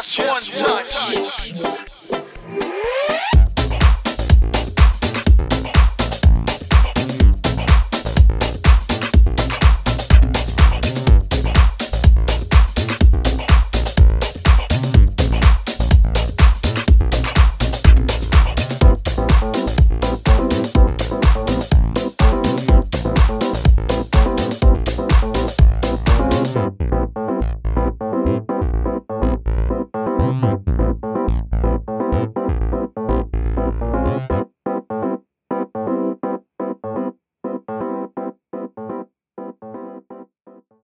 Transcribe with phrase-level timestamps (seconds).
[0.00, 0.77] Just one time.